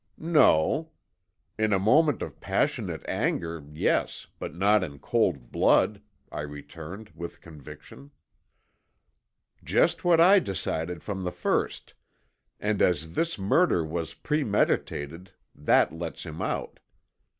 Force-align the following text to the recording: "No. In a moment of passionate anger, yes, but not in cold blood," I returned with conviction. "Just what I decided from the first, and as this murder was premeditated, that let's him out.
"No. 0.17 0.93
In 1.59 1.71
a 1.71 1.77
moment 1.77 2.23
of 2.23 2.39
passionate 2.39 3.05
anger, 3.07 3.63
yes, 3.71 4.25
but 4.39 4.55
not 4.55 4.83
in 4.83 4.97
cold 4.97 5.51
blood," 5.51 6.01
I 6.31 6.41
returned 6.41 7.11
with 7.13 7.39
conviction. 7.39 8.09
"Just 9.63 10.03
what 10.03 10.19
I 10.19 10.39
decided 10.39 11.03
from 11.03 11.23
the 11.23 11.31
first, 11.31 11.93
and 12.59 12.81
as 12.81 13.13
this 13.13 13.37
murder 13.37 13.85
was 13.85 14.15
premeditated, 14.15 15.33
that 15.53 15.93
let's 15.93 16.25
him 16.25 16.41
out. 16.41 16.79